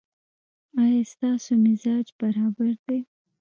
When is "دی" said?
2.85-2.99